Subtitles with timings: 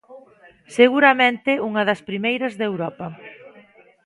[0.77, 3.07] Seguramente unha das primeiras de Europa.